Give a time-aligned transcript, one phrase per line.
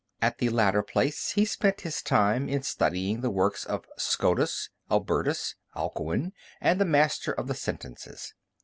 [0.19, 5.53] At the latter place he spent his time in studying the works of Scotus, Albertus,
[5.75, 8.33] Alcuin, and the Master of the Sentences.